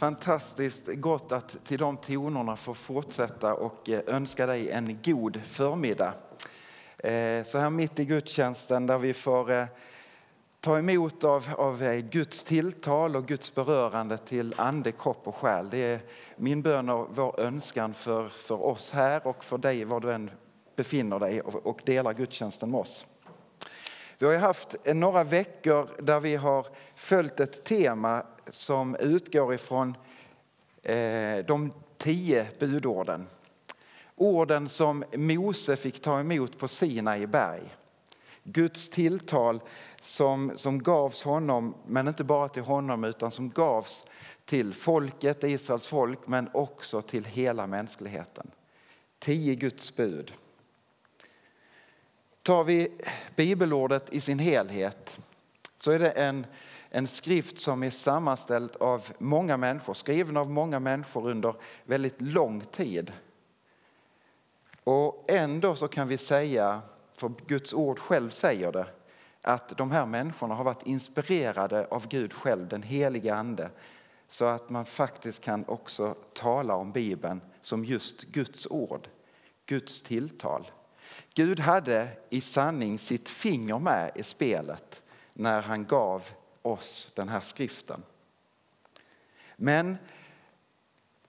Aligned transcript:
Fantastiskt 0.00 0.86
gott 0.86 1.32
att 1.32 1.56
till 1.64 1.78
de 1.78 1.96
tonerna 1.96 2.56
få 2.56 2.74
fortsätta 2.74 3.54
och 3.54 3.88
eh, 3.88 4.00
önska 4.06 4.46
dig 4.46 4.70
en 4.70 4.98
god 5.04 5.40
förmiddag. 5.44 6.14
Eh, 6.98 7.44
så 7.44 7.58
här 7.58 7.70
mitt 7.70 7.98
i 7.98 8.04
gudstjänsten 8.04 8.86
där 8.86 8.98
vi 8.98 9.14
får 9.14 9.50
eh, 9.52 9.64
ta 10.60 10.78
emot 10.78 11.24
av, 11.24 11.46
av 11.56 12.00
Guds 12.00 12.44
tilltal 12.44 13.16
och 13.16 13.26
Guds 13.26 13.54
berörande 13.54 14.18
till 14.18 14.54
ande, 14.56 14.92
kropp 14.92 15.28
och 15.28 15.36
själ. 15.36 15.70
Det 15.70 15.78
är 15.78 16.00
min 16.36 16.62
bön 16.62 16.88
och 16.88 17.08
vår 17.14 17.40
önskan 17.40 17.94
för, 17.94 18.28
för 18.28 18.62
oss 18.62 18.92
här 18.92 19.26
och 19.26 19.44
för 19.44 19.58
dig 19.58 19.84
var 19.84 20.00
du 20.00 20.12
än 20.12 20.30
befinner 20.76 21.18
dig 21.18 21.40
och, 21.40 21.66
och 21.66 21.80
delar 21.84 22.14
gudstjänsten 22.14 22.70
med 22.70 22.80
oss. 22.80 23.06
Vi 24.20 24.26
har 24.26 24.36
haft 24.36 24.76
några 24.86 25.24
veckor 25.24 25.90
där 25.98 26.20
vi 26.20 26.36
har 26.36 26.66
följt 26.94 27.40
ett 27.40 27.64
tema 27.64 28.26
som 28.50 28.96
utgår 28.96 29.54
ifrån 29.54 29.96
eh, 30.82 31.38
de 31.46 31.72
tio 31.98 32.48
budorden. 32.58 33.26
Orden 34.16 34.68
som 34.68 35.04
Mose 35.16 35.76
fick 35.76 36.02
ta 36.02 36.20
emot 36.20 36.58
på 36.58 36.68
Sinai 36.68 37.26
berg. 37.26 37.62
Guds 38.42 38.90
tilltal 38.90 39.60
som, 40.00 40.52
som 40.56 40.82
gavs 40.82 41.22
honom, 41.22 41.74
men 41.86 42.08
inte 42.08 42.24
bara 42.24 42.48
till 42.48 42.62
honom 42.62 43.04
utan 43.04 43.30
som 43.30 43.50
gavs 43.50 44.04
till 44.44 44.74
folket, 44.74 45.44
Israels 45.44 45.86
folk, 45.86 46.26
men 46.26 46.50
också 46.52 47.02
till 47.02 47.24
hela 47.24 47.66
mänskligheten. 47.66 48.50
Tio 49.18 49.54
Guds 49.54 49.96
bud. 49.96 50.32
Tar 52.42 52.64
vi 52.64 52.88
bibelordet 53.36 54.14
i 54.14 54.20
sin 54.20 54.38
helhet 54.38 55.18
så 55.78 55.90
är 55.90 55.98
det 55.98 56.10
en, 56.10 56.46
en 56.90 57.06
skrift 57.06 57.58
som 57.60 57.82
är 57.82 57.90
sammanställd 57.90 58.76
av 58.80 59.08
många 59.18 59.56
människor, 59.56 59.94
skriven 59.94 60.36
av 60.36 60.50
många 60.50 60.80
människor 60.80 61.30
under 61.30 61.54
väldigt 61.84 62.20
lång 62.20 62.60
tid. 62.60 63.12
Och 64.84 65.24
ändå 65.28 65.76
så 65.76 65.88
kan 65.88 66.08
vi 66.08 66.18
säga, 66.18 66.82
för 67.14 67.32
Guds 67.46 67.74
ord 67.74 67.98
själv 67.98 68.30
säger 68.30 68.72
det, 68.72 68.86
att 69.42 69.78
de 69.78 69.90
här 69.90 70.06
människorna 70.06 70.54
har 70.54 70.64
varit 70.64 70.86
inspirerade 70.86 71.86
av 71.86 72.08
Gud 72.08 72.32
själv, 72.32 72.68
den 72.68 72.82
heliga 72.82 73.34
ande, 73.34 73.70
så 74.28 74.44
att 74.44 74.70
man 74.70 74.86
faktiskt 74.86 75.40
kan 75.40 75.64
också 75.68 76.14
tala 76.32 76.74
om 76.74 76.92
Bibeln 76.92 77.40
som 77.62 77.84
just 77.84 78.22
Guds 78.22 78.66
ord, 78.66 79.08
Guds 79.66 80.02
tilltal. 80.02 80.70
Gud 81.34 81.60
hade 81.60 82.08
i 82.30 82.40
sanning 82.40 82.98
sitt 82.98 83.28
finger 83.28 83.78
med 83.78 84.10
i 84.14 84.22
spelet 84.22 85.02
när 85.32 85.62
han 85.62 85.84
gav 85.84 86.30
oss 86.62 87.12
den 87.14 87.28
här 87.28 87.40
skriften. 87.40 88.02
Men 89.56 89.98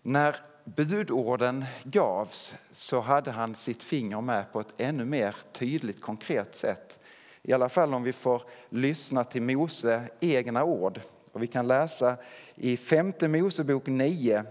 när 0.02 0.36
budorden 0.64 1.66
gavs 1.84 2.56
så 2.72 3.00
hade 3.00 3.32
han 3.32 3.56
sitt 3.56 3.84
finger 3.84 4.22
med 4.22 4.52
på 4.52 4.60
ett 4.60 4.74
ännu 4.78 5.06
mer 5.06 5.36
tydligt 5.52 6.02
konkret 6.02 6.56
sätt. 6.56 7.00
I 7.42 7.54
alla 7.54 7.70
fall 7.70 7.94
om 7.94 8.04
vi 8.04 8.14
får 8.14 8.42
lyssna 8.70 9.24
till 9.24 9.42
Mose 9.42 10.10
egna 10.20 10.64
ord. 10.64 11.02
Och 11.32 11.44
vi 11.44 11.48
kan 11.48 11.68
läsa 11.68 12.18
i 12.56 12.78
femte 12.78 13.28
Mosebok 13.28 13.88
9 13.88 14.44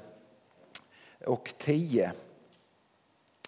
och 1.25 1.55
10. 1.59 2.13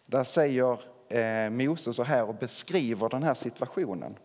Där 0.06 0.24
säger 0.24 0.78
eh, 1.12 1.50
Mose 1.50 1.92
så 1.92 2.02
här 2.02 2.24
och 2.24 2.34
beskriver 2.34 3.08
den 3.08 3.22
här 3.22 3.34
situationen. 3.34 4.18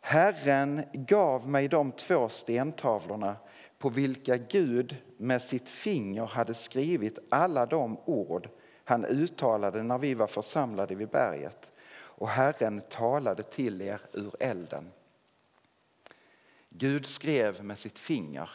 Herren 0.00 0.82
gav 0.92 1.48
mig 1.48 1.68
de 1.68 1.92
två 1.92 2.28
stentavlorna 2.28 3.36
på 3.78 3.88
vilka 3.88 4.36
Gud 4.36 4.96
med 5.16 5.42
sitt 5.42 5.70
finger 5.70 6.26
hade 6.26 6.54
skrivit 6.54 7.18
alla 7.28 7.66
de 7.66 7.98
ord 8.04 8.48
han 8.84 9.04
uttalade 9.04 9.82
när 9.82 9.98
vi 9.98 10.14
var 10.14 10.26
församlade 10.26 10.94
vid 10.94 11.08
berget. 11.08 11.72
Och 11.94 12.28
Herren 12.28 12.80
talade 12.80 13.42
till 13.42 13.82
er 13.82 14.00
ur 14.12 14.34
elden. 14.40 14.90
Gud 16.68 17.06
skrev 17.06 17.64
med 17.64 17.78
sitt 17.78 17.98
finger. 17.98 18.50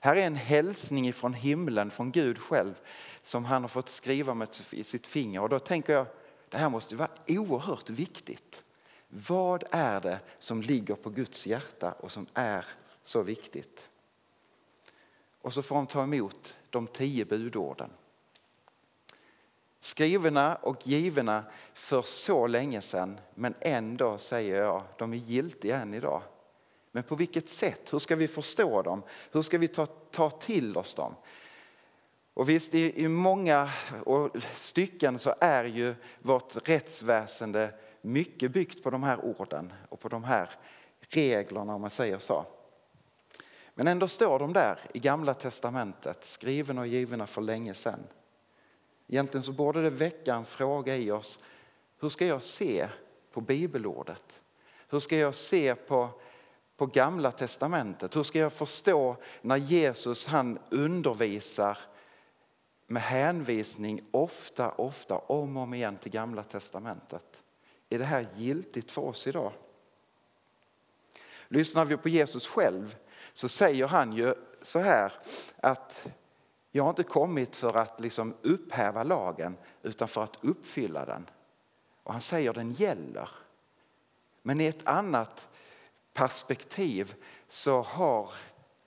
Här 0.00 0.16
är 0.16 0.26
en 0.26 0.36
hälsning 0.36 1.12
från 1.12 1.34
himlen, 1.34 1.90
från 1.90 2.10
Gud 2.10 2.38
själv, 2.38 2.74
som 3.22 3.44
han 3.44 3.62
har 3.62 3.68
fått 3.68 3.88
skriva 3.88 4.34
med 4.34 4.48
sitt 4.84 5.06
finger. 5.06 5.42
Och 5.42 5.48
då 5.48 5.58
tänker 5.58 5.92
jag, 5.92 6.06
det 6.50 6.58
här 6.58 6.68
måste 6.68 6.96
vara 6.96 7.10
oerhört 7.28 7.90
viktigt. 7.90 8.64
Vad 9.08 9.64
är 9.70 10.00
det 10.00 10.20
som 10.38 10.62
ligger 10.62 10.94
på 10.94 11.10
Guds 11.10 11.46
hjärta 11.46 11.92
och 11.92 12.12
som 12.12 12.26
är 12.34 12.66
så 13.02 13.22
viktigt? 13.22 13.88
Och 15.40 15.54
så 15.54 15.62
får 15.62 15.76
de 15.76 15.86
ta 15.86 16.02
emot 16.02 16.56
de 16.70 16.86
tio 16.86 17.24
budorden. 17.24 17.90
Skrivna 19.80 20.54
och 20.54 20.86
givna 20.86 21.44
för 21.74 22.02
så 22.02 22.46
länge 22.46 22.80
sedan, 22.80 23.20
men 23.34 23.54
ändå 23.60 24.18
säger 24.18 24.62
jag, 24.62 24.82
de 24.98 25.12
är 25.12 25.16
giltiga 25.16 25.80
än 25.80 25.94
idag. 25.94 26.22
Men 26.92 27.02
på 27.02 27.14
vilket 27.14 27.48
sätt? 27.48 27.92
Hur 27.92 27.98
ska 27.98 28.16
vi 28.16 28.28
förstå 28.28 28.82
dem? 28.82 29.02
Hur 29.30 29.42
ska 29.42 29.58
vi 29.58 29.68
ta, 29.68 29.86
ta 29.86 30.30
till 30.30 30.76
oss 30.76 30.94
dem? 30.94 31.14
Och 32.34 32.48
visst, 32.48 32.74
i, 32.74 33.04
i 33.04 33.08
många 33.08 33.70
stycken 34.54 35.18
så 35.18 35.34
är 35.40 35.64
ju 35.64 35.94
vårt 36.18 36.68
rättsväsende 36.68 37.74
mycket 38.00 38.50
byggt 38.50 38.82
på 38.82 38.90
de 38.90 39.02
här 39.02 39.24
orden 39.24 39.72
och 39.88 40.00
på 40.00 40.08
de 40.08 40.24
här 40.24 40.50
reglerna 41.08 41.74
om 41.74 41.80
man 41.80 41.90
säger 41.90 42.18
så. 42.18 42.46
Men 43.74 43.86
ändå 43.86 44.08
står 44.08 44.38
de 44.38 44.52
där 44.52 44.78
i 44.94 44.98
Gamla 44.98 45.34
Testamentet, 45.34 46.24
skrivna 46.24 46.80
och 46.80 46.86
givna 46.86 47.26
för 47.26 47.42
länge 47.42 47.74
sedan. 47.74 48.00
Egentligen 49.08 49.42
så 49.42 49.52
borde 49.52 49.82
det 49.82 49.90
väcka 49.90 50.34
en 50.34 50.44
fråga 50.44 50.96
i 50.96 51.10
oss. 51.10 51.44
Hur 52.00 52.08
ska 52.08 52.26
jag 52.26 52.42
se 52.42 52.88
på 53.32 53.40
bibelordet? 53.40 54.40
Hur 54.88 55.00
ska 55.00 55.16
jag 55.16 55.34
se 55.34 55.74
på, 55.74 56.08
på 56.76 56.86
Gamla 56.86 57.32
Testamentet? 57.32 58.16
Hur 58.16 58.22
ska 58.22 58.38
jag 58.38 58.52
förstå 58.52 59.16
när 59.42 59.56
Jesus 59.56 60.26
han 60.26 60.58
undervisar 60.70 61.78
med 62.90 63.02
hänvisning 63.02 64.00
ofta, 64.10 64.70
ofta, 64.70 65.18
om 65.18 65.56
och 65.56 65.62
om 65.62 65.74
igen 65.74 65.96
till 65.96 66.12
Gamla 66.12 66.42
Testamentet? 66.42 67.42
Är 67.88 67.98
det 67.98 68.04
här 68.04 68.26
giltigt 68.36 68.92
för 68.92 69.02
oss 69.02 69.26
idag? 69.26 69.52
Lyssnar 71.48 71.84
vi 71.84 71.96
på 71.96 72.08
Jesus 72.08 72.46
själv 72.46 72.96
så 73.34 73.48
säger 73.48 73.86
han 73.86 74.12
ju 74.12 74.34
så 74.62 74.78
här 74.78 75.12
att 75.56 76.06
jag 76.70 76.82
har 76.82 76.90
inte 76.90 77.02
kommit 77.02 77.56
för 77.56 77.76
att 77.76 78.00
liksom 78.00 78.34
upphäva 78.42 79.02
lagen 79.02 79.56
utan 79.82 80.08
för 80.08 80.22
att 80.22 80.38
uppfylla 80.40 81.04
den. 81.04 81.30
Och 82.02 82.12
han 82.12 82.22
säger 82.22 82.52
den 82.52 82.70
gäller. 82.70 83.28
Men 84.42 84.60
i 84.60 84.66
ett 84.66 84.86
annat 84.86 85.48
perspektiv 86.12 87.14
så 87.48 87.82
har 87.82 88.32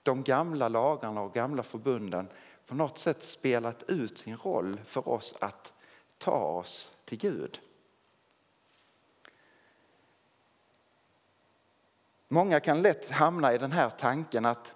de 0.02 0.22
gamla 0.22 0.68
lagarna 0.68 1.20
och 1.20 1.34
gamla 1.34 1.62
förbunden 1.62 2.28
på 2.66 2.74
något 2.74 2.98
sätt 2.98 3.24
spelat 3.24 3.90
ut 3.90 4.18
sin 4.18 4.36
roll 4.36 4.80
för 4.86 5.08
oss 5.08 5.34
att 5.40 5.72
ta 6.18 6.38
oss 6.38 6.92
till 7.04 7.18
Gud. 7.18 7.60
Många 12.28 12.60
kan 12.60 12.82
lätt 12.82 13.10
hamna 13.10 13.54
i 13.54 13.58
den 13.58 13.72
här 13.72 13.90
tanken 13.90 14.44
att 14.44 14.74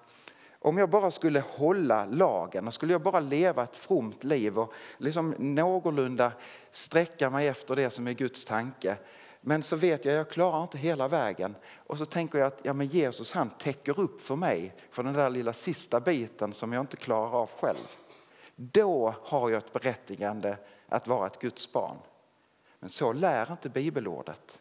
om 0.60 0.78
jag 0.78 0.91
bara 0.91 1.10
skulle 1.10 1.41
hålla 1.41 2.04
lagen 2.04 2.66
och 2.66 2.75
skulle 2.75 2.93
jag 2.93 3.03
bara 3.03 3.21
leva 3.21 3.65
ett 3.65 3.76
fromt 3.76 4.25
liv 4.25 4.59
och 4.59 4.72
liksom 4.99 5.34
någorlunda 5.38 6.32
sträcka 6.70 7.31
mig 7.31 7.49
efter 7.49 7.76
det 7.76 7.91
som 7.91 8.09
är 8.09 8.12
Guds 8.12 8.44
tanke. 8.44 8.97
Men 9.41 9.62
så 9.62 9.76
vet 9.76 10.04
jag, 10.04 10.12
att 10.12 10.16
jag 10.16 10.31
klarar 10.31 10.62
inte 10.62 10.78
hela 10.78 11.09
vägen. 11.09 11.56
Och 11.87 11.99
så 11.99 12.06
tänker 12.06 12.38
jag 12.38 12.47
att 12.47 12.60
ja, 12.62 12.72
men 12.72 12.87
Jesus 12.87 13.32
han 13.32 13.50
täcker 13.50 14.00
upp 14.00 14.21
för 14.21 14.37
mig 14.37 14.75
för 14.91 15.03
den 15.03 15.15
där 15.15 15.31
lilla 15.31 15.53
sista 15.53 16.00
biten 16.00 16.53
som 16.53 16.72
jag 16.72 16.82
inte 16.82 16.97
klarar 16.97 17.43
av 17.43 17.50
själv. 17.60 17.96
Då 18.56 19.14
har 19.23 19.50
jag 19.50 19.58
ett 19.58 19.73
berättigande 19.73 20.56
att 20.88 21.08
vara 21.08 21.26
ett 21.26 21.38
Guds 21.38 21.73
barn. 21.73 21.96
Men 22.79 22.90
så 22.90 23.12
lär 23.12 23.52
inte 23.52 23.69
bibelordet. 23.69 24.58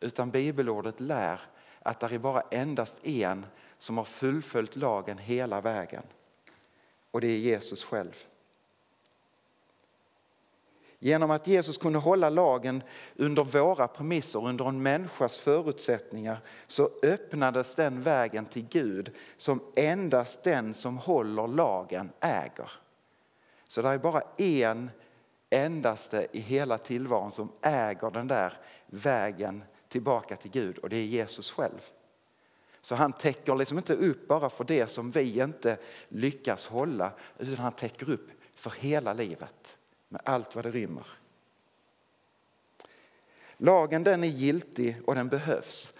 Utan 0.00 0.30
bibelordet 0.30 1.00
lär 1.00 1.40
att 1.82 2.00
det 2.00 2.06
är 2.06 2.18
bara 2.18 2.40
endast 2.40 3.06
en 3.06 3.46
som 3.78 3.98
har 3.98 4.04
fullföljt 4.04 4.76
lagen 4.76 5.18
hela 5.18 5.60
vägen. 5.60 6.02
Och 7.10 7.20
det 7.20 7.26
är 7.26 7.38
Jesus 7.38 7.84
själv. 7.84 8.24
Genom 11.02 11.30
att 11.30 11.46
Jesus 11.46 11.78
kunde 11.78 11.98
hålla 11.98 12.30
lagen 12.30 12.82
under 13.16 13.44
våra 13.44 13.88
premisser, 13.88 14.46
under 14.46 14.68
en 14.68 14.82
människas 14.82 15.38
förutsättningar, 15.38 16.38
så 16.66 16.90
öppnades 17.02 17.74
den 17.74 18.02
vägen 18.02 18.44
till 18.46 18.66
Gud 18.70 19.10
som 19.36 19.60
endast 19.76 20.42
den 20.42 20.74
som 20.74 20.98
håller 20.98 21.48
lagen 21.48 22.10
äger. 22.20 22.70
Så 23.68 23.82
det 23.82 23.88
är 23.88 23.98
bara 23.98 24.22
en 24.36 24.90
endaste 25.50 26.26
i 26.32 26.40
hela 26.40 26.78
tillvaron 26.78 27.32
som 27.32 27.52
äger 27.62 28.10
den 28.10 28.28
där 28.28 28.52
vägen 28.86 29.64
tillbaka 29.88 30.36
till 30.36 30.50
Gud 30.50 30.78
och 30.78 30.88
det 30.88 30.96
är 30.96 31.04
Jesus 31.04 31.50
själv. 31.50 31.90
Så 32.80 32.94
han 32.94 33.12
täcker 33.12 33.54
liksom 33.54 33.78
inte 33.78 33.94
upp 33.94 34.28
bara 34.28 34.50
för 34.50 34.64
det 34.64 34.90
som 34.90 35.10
vi 35.10 35.40
inte 35.40 35.78
lyckas 36.08 36.66
hålla 36.66 37.12
utan 37.38 37.64
han 37.64 37.72
täcker 37.72 38.10
upp 38.10 38.30
för 38.54 38.72
hela 38.78 39.12
livet 39.12 39.76
med 40.10 40.20
allt 40.24 40.54
vad 40.54 40.64
det 40.64 40.70
rymmer. 40.70 41.06
Lagen 43.56 44.04
den 44.04 44.24
är 44.24 44.28
giltig 44.28 44.96
och 45.06 45.14
den 45.14 45.28
behövs. 45.28 45.94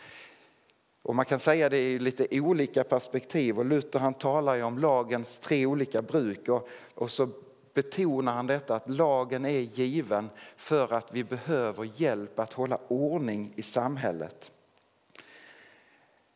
Och 1.03 1.15
man 1.15 1.25
kan 1.25 1.39
säga 1.39 1.69
det 1.69 1.79
i 1.79 1.99
lite 1.99 2.27
olika 2.31 2.85
perspektiv 2.85 3.59
och 3.59 3.65
Luther 3.65 3.99
han 3.99 4.15
talar 4.15 4.55
ju 4.55 4.63
om 4.63 4.79
lagens 4.79 5.39
tre 5.39 5.67
olika 5.67 6.03
bruk 6.03 6.49
och, 6.49 6.69
och 6.95 7.11
så 7.11 7.29
betonar 7.75 8.33
han 8.33 8.47
detta 8.47 8.75
att 8.75 8.89
lagen 8.89 9.45
är 9.45 9.61
given 9.61 10.31
för 10.57 10.93
att 10.93 11.13
vi 11.13 11.25
behöver 11.25 11.91
hjälp 11.95 12.39
att 12.39 12.53
hålla 12.53 12.79
ordning 12.89 13.53
i 13.57 13.63
samhället. 13.63 14.53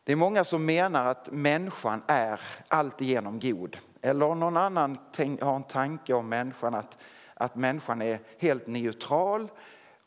Det 0.03 0.11
är 0.11 0.15
många 0.15 0.43
som 0.43 0.65
menar 0.65 1.05
att 1.05 1.31
människan 1.31 2.01
är 2.07 2.41
alltigenom 2.67 3.39
god. 3.39 3.77
Eller 4.01 4.35
någon 4.35 4.57
annan 4.57 4.97
har 5.41 5.55
en 5.55 5.63
tanke 5.63 6.13
om 6.13 6.29
människan 6.29 6.75
att, 6.75 6.97
att 7.35 7.55
människan 7.55 8.01
är 8.01 8.19
helt 8.37 8.67
neutral 8.67 9.51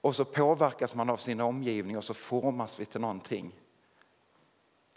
och 0.01 0.17
så 0.17 0.25
påverkas 0.25 0.95
man 0.95 1.11
av 1.11 1.17
sin 1.17 1.41
omgivning 1.41 1.97
och 1.97 2.05
så 2.05 2.15
formas 2.15 2.81
vi 2.81 2.85
till 2.85 3.01
någonting. 3.01 3.61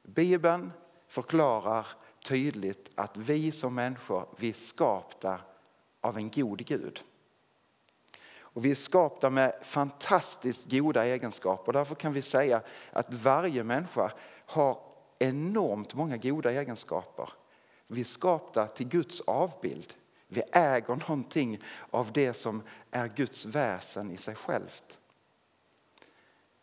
Bibeln 0.04 0.72
förklarar 1.08 1.88
tydligt 2.24 2.90
att 2.96 3.18
vi 3.18 3.52
som 3.52 3.76
människor, 3.76 4.26
vi 4.38 4.50
är 4.50 4.54
skapta 4.54 5.40
av 6.02 6.18
en 6.18 6.30
god 6.30 6.66
Gud. 6.66 7.04
Och 8.40 8.66
vi 8.66 8.72
är 8.72 8.76
skapta 8.76 9.30
med 9.30 9.56
fantastiskt 9.62 10.72
goda 10.72 11.06
egenskaper. 11.06 11.74
Därför 11.74 11.96
kan 11.96 12.14
vi 12.14 12.22
säga 12.22 12.62
att 12.92 13.14
varje 13.14 13.64
människa 13.64 14.12
har 14.46 14.78
enormt 15.20 15.94
många 15.94 16.18
goda 16.18 16.52
egenskaper. 16.52 17.30
Vi 17.88 18.02
är 18.02 18.06
skapta 18.06 18.68
till 18.68 18.88
Guds 18.88 19.22
avbild. 19.22 19.94
Vi 20.34 20.44
äger 20.52 20.96
någonting 20.96 21.60
av 21.90 22.12
det 22.12 22.34
som 22.34 22.64
är 22.92 23.08
Guds 23.08 23.46
väsen 23.46 24.12
i 24.12 24.18
sig 24.18 24.36
självt. 24.36 25.00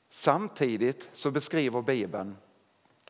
Samtidigt 0.08 1.08
så 1.12 1.30
beskriver 1.30 1.82
Bibeln 1.82 2.36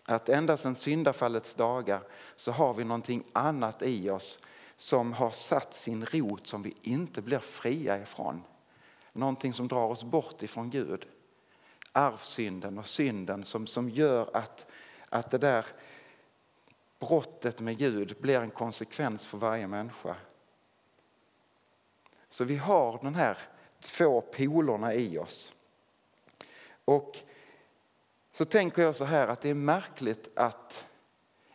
att 0.05 0.29
ända 0.29 0.57
sedan 0.57 0.75
syndafallets 0.75 1.55
dagar 1.55 2.03
så 2.37 2.53
har 2.53 2.75
vi 2.75 2.85
någonting 2.85 3.25
annat 3.33 3.83
i 3.83 4.11
oss 4.11 4.39
som 4.77 5.13
har 5.13 5.31
satt 5.31 5.75
sin 5.75 6.07
rot 6.07 6.47
som 6.47 6.63
vi 6.63 6.75
inte 6.83 7.23
blir 7.23 7.39
fria 7.39 8.03
ifrån. 8.03 8.43
Någonting 9.13 9.53
som 9.53 9.69
drar 9.69 9.87
oss 9.87 10.05
bort 10.05 10.43
ifrån 10.43 10.71
Gud. 10.71 11.07
Arvsynden 11.93 12.79
och 12.79 12.89
synden 12.89 13.45
som, 13.45 13.67
som 13.67 13.91
gör 13.91 14.37
att, 14.37 14.67
att 15.09 15.31
det 15.31 15.39
där 15.39 15.67
brottet 16.99 17.61
med 17.61 17.79
Gud 17.79 18.17
blir 18.21 18.41
en 18.41 18.51
konsekvens 18.51 19.27
för 19.27 19.39
varje 19.39 19.67
människa. 19.67 20.17
Så 22.31 22.45
vi 22.45 22.57
har 22.57 22.99
de 23.03 23.15
här 23.15 23.39
två 23.81 24.21
polerna 24.21 24.95
i 24.95 25.19
oss. 25.19 25.53
Och 26.85 27.19
så 28.33 28.45
tänker 28.45 28.83
jag 28.83 28.97
så 28.97 29.05
här 29.05 29.29
att 29.29 29.41
det 29.41 29.51
är 29.51 29.55
märkligt 29.55 30.31
att 30.35 30.87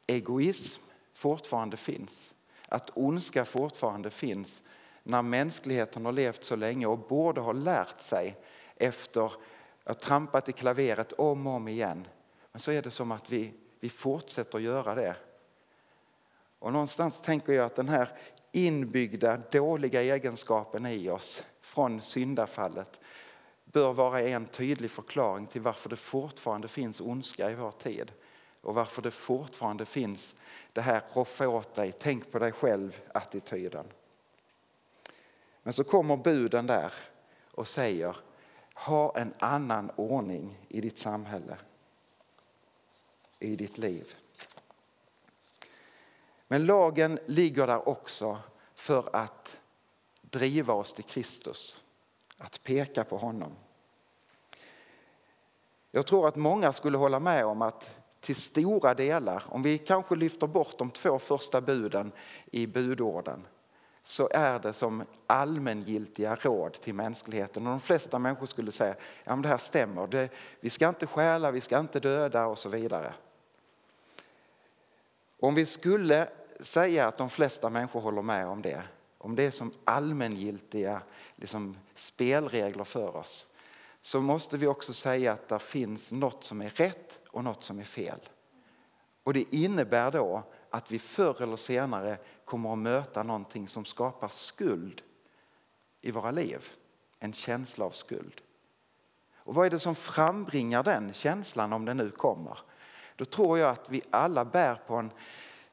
egoism 0.08 0.81
fortfarande 1.14 1.78
finns. 1.78 2.36
Att 2.68 2.92
ondska 2.94 3.46
fortfarande 3.46 4.10
finns 4.10 4.62
när 5.04 5.22
mänskligheten 5.22 6.06
har 6.06 6.12
levt 6.12 6.44
så 6.44 6.56
länge 6.56 6.86
och 6.86 7.00
borde 7.00 7.42
ha 7.42 7.52
lärt 7.52 8.02
sig 8.02 8.38
efter 8.75 9.31
att 9.84 10.00
trampat 10.00 10.50
i 10.50 10.52
klaveret 10.52 11.14
om 11.14 11.48
och 11.48 11.54
om 11.54 11.68
igen. 11.68 12.08
Men 12.52 12.60
så 12.60 12.72
är 12.72 12.81
det 12.81 12.92
som 12.92 13.12
att 13.12 13.31
vi, 13.31 13.54
vi 13.80 13.90
fortsätter 13.90 14.60
göra 14.60 14.96
det. 14.96 15.16
Och 16.60 16.74
någonstans 16.74 17.22
tänker 17.22 17.54
jag 17.54 17.66
att 17.66 17.75
den 17.75 17.90
här 17.90 18.10
inbyggda 18.56 19.38
dåliga 19.52 20.02
egenskapen 20.02 20.86
i 20.86 21.10
oss 21.10 21.48
från 21.62 22.02
syndafallet 22.02 23.00
bör 23.66 23.94
vara 23.94 24.22
en 24.22 24.46
tydlig 24.46 24.92
förklaring 24.92 25.48
till 25.48 25.62
varför 25.62 25.90
det 25.90 25.96
fortfarande 25.96 26.68
finns 26.68 27.02
ondska 27.02 27.52
i 27.52 27.56
vår 27.56 27.72
tid 27.72 28.12
och 28.62 28.76
varför 28.76 29.02
det 29.02 29.12
fortfarande 29.12 29.86
finns 29.86 30.36
det 30.74 30.82
här 30.82 31.02
roffa 31.14 31.48
åt 31.48 31.76
dig, 31.76 31.92
tänk 31.92 32.32
på 32.32 32.40
dig 32.40 32.52
själv-attityden. 32.52 33.86
Men 35.64 35.74
så 35.74 35.84
kommer 35.84 36.18
buden 36.18 36.68
där 36.68 36.94
och 37.52 37.68
säger 37.68 38.16
ha 38.74 39.18
en 39.18 39.34
annan 39.40 39.92
ordning 39.96 40.58
i 40.68 40.82
ditt 40.82 40.98
samhälle, 40.98 41.58
i 43.40 43.56
ditt 43.56 43.78
liv. 43.78 44.16
Men 46.54 46.66
lagen 46.66 47.20
ligger 47.26 47.68
där 47.68 47.90
också 47.90 48.38
för 48.76 49.16
att 49.16 49.60
driva 50.22 50.74
oss 50.74 50.94
till 50.94 51.04
Kristus, 51.04 51.84
att 52.38 52.64
peka 52.64 53.04
på 53.04 53.18
honom. 53.18 53.52
Jag 55.92 56.08
tror 56.08 56.28
att 56.28 56.36
många 56.36 56.74
skulle 56.74 56.98
hålla 56.98 57.20
med 57.20 57.46
om 57.46 57.62
att 57.62 57.96
till 58.20 58.36
stora 58.36 58.94
delar, 58.94 59.44
om 59.48 59.64
vi 59.64 59.78
kanske 59.78 60.16
lyfter 60.16 60.48
bort 60.48 60.78
de 60.78 60.92
två 60.92 61.20
första 61.20 61.62
buden 61.62 62.12
i 62.52 62.68
budorden, 62.68 63.48
så 64.04 64.30
är 64.32 64.60
det 64.60 64.74
som 64.74 65.04
allmängiltiga 65.28 66.36
råd 66.36 66.74
till 66.74 66.94
mänskligheten. 66.94 67.68
Och 67.68 67.72
de 67.72 67.80
flesta 67.80 68.20
människor 68.20 68.46
skulle 68.46 68.72
säga 68.72 68.96
ja, 69.24 69.36
det 69.36 69.48
här 69.48 69.58
stämmer, 69.58 70.08
det, 70.08 70.30
vi 70.60 70.70
ska 70.70 70.90
inte 70.90 71.08
stjäla, 71.08 71.52
vi 71.52 71.62
ska 71.62 71.80
inte 71.80 72.00
döda 72.00 72.46
och 72.46 72.60
så 72.60 72.70
vidare. 72.70 73.14
Om 75.40 75.56
vi 75.56 75.66
skulle 75.66 76.30
säga 76.65 77.07
att 77.07 77.18
de 77.18 77.30
flesta 77.30 77.69
människor 77.69 78.01
håller 78.01 78.21
med 78.21 78.48
om 78.48 78.62
det, 78.62 78.83
om 79.18 79.36
det 79.36 79.44
är 79.44 79.51
som 79.51 79.74
allmängiltiga 79.83 81.01
liksom, 81.36 81.77
spelregler 81.95 82.83
för 82.83 83.15
oss, 83.15 83.48
så 84.01 84.21
måste 84.21 84.57
vi 84.57 84.68
också 84.68 84.94
säga 84.94 85.33
att 85.33 85.48
det 85.48 85.60
finns 85.60 86.12
något 86.12 86.44
som 86.44 86.62
är 86.62 86.69
rätt 86.69 87.19
och 87.30 87.44
något 87.44 87.63
som 87.63 87.80
är 87.80 87.83
fel. 87.83 88.19
Och 89.24 89.33
det 89.33 89.54
innebär 89.56 90.12
då 90.12 90.44
att 90.69 90.92
vi 90.92 91.00
förr 91.00 91.42
eller 91.42 91.56
senare 91.56 92.18
kommer 92.45 92.74
att 92.74 92.80
möta 92.80 93.24
någonting 93.24 93.68
som 93.68 93.86
skapar 93.86 94.27
skuld 94.27 95.01
i 96.01 96.12
våra 96.12 96.31
liv. 96.31 96.68
En 97.19 97.33
känsla 97.33 97.86
av 97.86 97.92
skuld. 97.92 98.42
Och 99.36 99.56
vad 99.56 99.65
är 99.65 99.69
det 99.69 99.80
som 99.80 99.95
frambringar 99.95 100.83
den 100.83 101.13
känslan 101.13 101.74
om 101.74 101.86
den 101.86 101.98
nu 101.98 102.12
kommer? 102.12 102.60
Då 103.15 103.25
tror 103.25 103.60
jag 103.60 103.69
att 103.69 103.89
vi 103.89 104.01
alla 104.10 104.45
bär 104.45 104.75
på 104.75 104.95
en, 104.95 105.12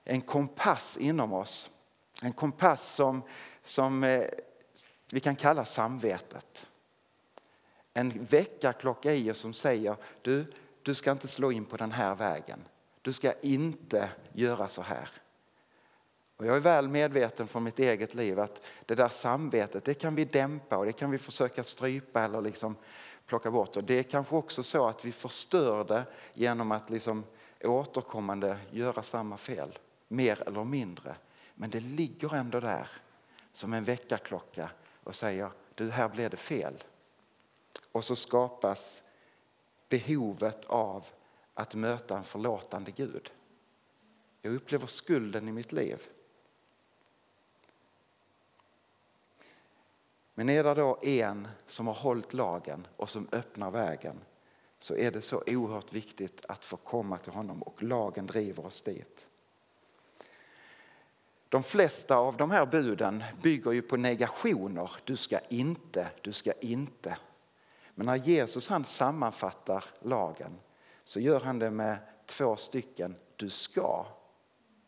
en 0.05 0.20
kompass 0.20 0.97
inom 0.97 1.32
oss. 1.32 1.70
En 2.23 2.32
kompass 2.32 2.94
som, 2.94 3.23
som 3.62 4.04
eh, 4.04 4.25
vi 5.11 5.21
kan 5.21 5.37
kalla 5.37 5.64
samvetet 5.64 6.66
en 7.95 8.25
väckarklocka 8.25 9.14
i 9.14 9.30
oss 9.30 9.38
som 9.38 9.54
säger 9.54 9.97
du, 10.23 10.47
du 10.83 10.95
ska 10.95 11.12
inte 11.12 11.28
slå 11.28 11.52
in 11.52 11.64
på 11.64 11.76
den 11.76 11.92
här 11.92 12.14
vägen. 12.14 12.61
Du 13.02 13.12
ska 13.12 13.33
inte 13.40 14.11
göra 14.33 14.69
så 14.69 14.83
här. 14.83 15.09
Och 16.37 16.47
jag 16.47 16.57
är 16.57 16.61
väl 16.61 16.88
medveten 16.88 17.49
från 17.49 17.64
mitt 17.64 17.78
eget 17.78 18.14
liv 18.14 18.40
att 18.40 18.62
det 18.87 18.95
där 18.95 19.09
samvetet 19.09 19.85
det 19.85 19.95
kan 19.95 20.14
vi 20.14 20.25
dämpa 20.25 20.76
och 20.76 20.87
det 20.87 20.92
kan 20.92 21.11
vi 21.11 21.19
försöka 21.19 21.64
strypa 21.64 22.23
eller 22.23 22.40
liksom 22.40 22.76
plocka 23.26 23.50
bort. 23.50 23.76
Och 23.76 23.85
det 23.85 23.99
är 23.99 24.02
kanske 24.02 24.37
också 24.37 24.62
så 24.62 24.87
att 24.88 25.04
vi 25.04 25.12
förstör 25.12 25.85
det 25.85 26.04
genom 26.35 26.73
att 26.73 26.90
liksom 26.90 27.25
återkommande 27.64 28.59
göra 28.71 29.02
samma 29.02 29.37
fel, 29.37 29.78
mer 30.11 30.43
eller 30.47 30.64
mindre. 30.64 31.17
Men 31.55 31.71
det 31.71 31.81
ligger 31.81 32.35
ändå 32.35 32.61
där 32.61 32.88
som 33.52 33.73
en 33.73 33.85
väckarklocka 33.85 34.71
och 35.05 35.14
säger 35.14 35.50
du 35.75 35.90
här 35.90 36.09
blev 36.09 36.31
det 36.31 36.37
fel. 36.37 36.75
Och 37.93 38.05
så 38.05 38.17
skapas 38.17 39.02
behovet 39.88 40.64
av 40.64 41.07
att 41.55 41.75
möta 41.75 42.19
en 42.19 42.25
förlåtande 42.25 42.90
Gud. 42.90 43.31
Jag 44.43 44.55
upplever 44.55 44.87
skulden 44.87 45.49
i 45.49 45.52
mitt 45.52 45.73
liv. 45.73 46.09
Men 50.35 50.49
är 50.49 50.64
det 50.64 50.75
då 50.75 50.99
en 51.02 51.49
som 51.67 51.87
har 51.87 51.95
hållit 51.95 52.33
lagen 52.33 52.87
och 52.97 53.11
som 53.11 53.29
öppnar 53.33 53.71
vägen 53.71 54.21
så 54.79 54.97
är 54.97 55.11
det 55.11 55.23
så 55.23 55.43
oerhört 55.47 55.93
viktigt 55.93 56.47
att 56.49 56.64
få 56.64 56.76
komma 56.76 57.19
till 57.19 57.33
honom 57.33 57.62
och 57.62 57.83
lagen 57.83 58.26
driver 58.26 58.67
oss 58.67 58.81
dit. 58.81 59.29
De 61.50 61.62
flesta 61.62 62.16
av 62.16 62.37
de 62.37 62.50
här 62.50 62.66
buden 62.66 63.25
bygger 63.42 63.73
ju 63.73 63.83
på 63.83 63.97
negationer. 63.97 64.90
Du 65.04 65.16
ska 65.16 65.38
inte, 65.38 66.11
du 66.21 66.33
ska 66.33 66.52
inte. 66.52 67.19
Men 67.95 68.07
när 68.07 68.16
Jesus 68.16 68.69
han 68.69 68.85
sammanfattar 68.85 69.85
lagen 70.00 70.59
så 71.04 71.21
gör 71.21 71.40
han 71.40 71.59
det 71.59 71.71
med 71.71 71.99
två 72.26 72.57
stycken 72.57 73.16
du 73.37 73.50
ska 73.50 74.07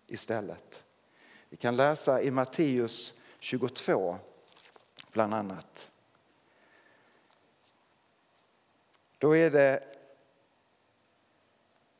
istället. 0.07 0.85
Vi 1.49 1.57
kan 1.57 1.76
läsa 1.76 2.23
i 2.23 2.31
Matteus 2.31 3.21
22 3.38 4.16
bland 5.12 5.35
annat. 5.35 5.90
Då 9.19 9.37
är 9.37 9.50
det 9.50 9.83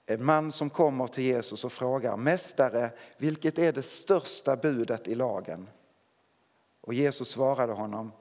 en 0.07 0.25
man 0.25 0.53
som 0.53 0.71
kommer 0.71 1.07
till 1.07 1.25
Jesus 1.25 1.65
och 1.65 1.73
frågar 1.73 2.17
Mästare, 2.17 2.91
vilket 3.17 3.59
är 3.59 3.73
det 3.73 3.83
största 3.83 4.57
budet 4.57 5.09
i 5.09 5.15
lagen? 5.15 5.69
Och 6.81 6.95
Jesus 6.95 7.29
svarade 7.29 7.73
honom 7.73 8.13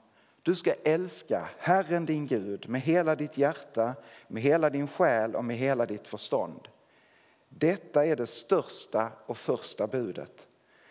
Du 0.42 0.56
ska 0.56 0.74
älska 0.84 1.50
Herren 1.58 2.06
din 2.06 2.28
Gud 2.28 2.70
med 2.70 2.82
hela 2.82 3.16
ditt 3.16 3.38
hjärta, 3.38 3.94
med 4.28 4.44
hela 4.44 4.70
din 4.70 4.88
själ 4.88 5.36
och 5.36 5.46
med 5.46 5.56
hela 5.56 5.86
ditt 5.86 6.08
förstånd. 6.08 6.68
Detta 7.50 8.06
är 8.06 8.16
det 8.16 8.28
största 8.28 9.12
och 9.26 9.38
första 9.38 9.88
budet. 9.88 10.48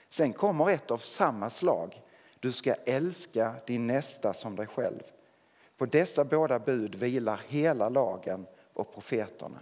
Sen 0.09 0.33
kommer 0.33 0.71
ett 0.71 0.91
av 0.91 0.99
samma 0.99 1.51
slag. 1.51 2.03
Du 2.41 2.53
ska 2.53 2.75
älska 2.75 3.55
din 3.67 3.87
nästa 3.87 4.35
som 4.35 4.57
dig 4.57 4.67
själv. 4.67 5.03
På 5.77 5.87
dessa 5.87 6.25
båda 6.25 6.59
bud 6.59 6.95
vilar 6.95 7.41
hela 7.49 7.89
lagen 7.89 8.47
och 8.75 8.95
profeterna. 8.95 9.59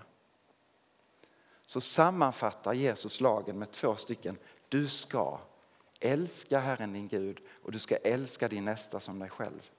Så 1.68 1.80
sammanfattar 1.80 2.72
Jesus 2.72 3.20
lagen 3.20 3.58
med 3.58 3.70
två 3.70 3.96
stycken. 3.96 4.38
Du 4.68 4.88
ska 4.88 5.38
älska 6.00 6.58
Herren 6.58 6.92
din 6.92 7.08
Gud 7.08 7.40
och 7.62 7.72
du 7.72 7.78
ska 7.78 7.96
älska 7.96 8.48
din 8.48 8.64
nästa 8.64 9.00
som 9.00 9.18
dig 9.18 9.30
själv. 9.30 9.70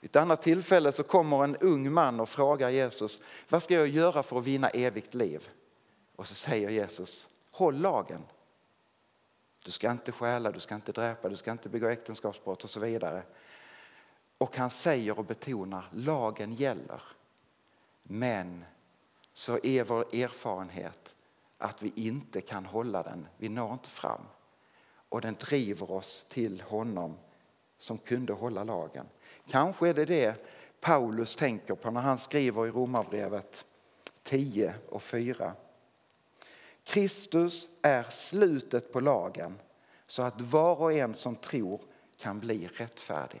Vid 0.00 0.10
ett 0.10 0.16
annat 0.16 0.42
tillfälle 0.42 0.92
så 0.92 1.02
kommer 1.02 1.44
en 1.44 1.56
ung 1.56 1.92
man 1.92 2.20
och 2.20 2.28
frågar 2.28 2.70
Jesus, 2.70 3.22
vad 3.48 3.62
ska 3.62 3.74
jag 3.74 3.88
göra 3.88 4.22
för 4.22 4.38
att 4.38 4.44
vinna 4.44 4.68
evigt 4.68 5.14
liv? 5.14 5.48
Och 6.16 6.26
så 6.26 6.34
säger 6.34 6.70
Jesus, 6.70 7.28
håll 7.50 7.80
lagen. 7.80 8.22
Du 9.64 9.70
ska 9.70 9.90
inte 9.90 10.12
stjäla, 10.12 10.52
du 10.52 10.60
ska 10.60 10.74
inte 10.74 10.92
dräpa, 10.92 11.28
du 11.28 11.36
ska 11.36 11.52
inte 11.52 11.68
begå 11.68 11.88
äktenskapsbrott 11.88 12.64
och 12.64 12.70
så 12.70 12.80
vidare. 12.80 13.22
Och 14.38 14.56
han 14.56 14.70
säger 14.70 15.18
och 15.18 15.24
betonar, 15.24 15.88
lagen 15.92 16.52
gäller. 16.52 17.02
Men 18.02 18.64
så 19.36 19.58
är 19.62 19.84
vår 19.84 20.14
erfarenhet 20.14 21.14
att 21.58 21.82
vi 21.82 21.92
inte 21.96 22.40
kan 22.40 22.66
hålla 22.66 23.02
den, 23.02 23.26
vi 23.36 23.48
når 23.48 23.72
inte 23.72 23.88
fram. 23.88 24.20
Och 25.08 25.20
den 25.20 25.34
driver 25.34 25.90
oss 25.90 26.26
till 26.28 26.60
honom 26.60 27.18
som 27.78 27.98
kunde 27.98 28.32
hålla 28.32 28.64
lagen. 28.64 29.06
Kanske 29.48 29.88
är 29.88 29.94
det 29.94 30.04
det 30.04 30.46
Paulus 30.80 31.36
tänker 31.36 31.74
på 31.74 31.90
när 31.90 32.00
han 32.00 32.18
skriver 32.18 32.66
i 32.66 32.70
Romarbrevet 32.70 33.64
10 34.22 34.74
och 34.88 35.02
4. 35.02 35.52
Kristus 36.84 37.78
är 37.82 38.02
slutet 38.02 38.92
på 38.92 39.00
lagen 39.00 39.58
så 40.06 40.22
att 40.22 40.40
var 40.40 40.76
och 40.80 40.92
en 40.92 41.14
som 41.14 41.36
tror 41.36 41.80
kan 42.16 42.40
bli 42.40 42.66
rättfärdig. 42.66 43.40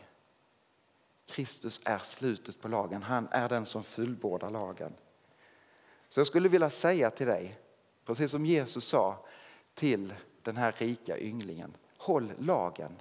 Kristus 1.26 1.80
är 1.84 1.98
slutet 1.98 2.60
på 2.60 2.68
lagen, 2.68 3.02
han 3.02 3.28
är 3.30 3.48
den 3.48 3.66
som 3.66 3.82
fullbordar 3.82 4.50
lagen. 4.50 4.92
Så 6.08 6.20
jag 6.20 6.26
skulle 6.26 6.48
vilja 6.48 6.70
säga 6.70 7.10
till 7.10 7.26
dig, 7.26 7.58
precis 8.04 8.30
som 8.30 8.46
Jesus 8.46 8.84
sa 8.84 9.26
till 9.74 10.14
den 10.42 10.56
här 10.56 10.72
rika 10.72 11.18
ynglingen, 11.18 11.76
håll 11.96 12.32
lagen. 12.38 13.00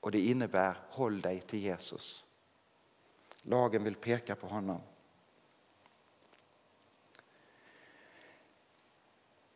Och 0.00 0.10
det 0.10 0.20
innebär 0.20 0.78
håll 0.88 1.20
dig 1.20 1.40
till 1.40 1.58
Jesus. 1.58 2.24
Lagen 3.42 3.84
vill 3.84 3.94
peka 3.94 4.36
på 4.36 4.46
honom. 4.46 4.80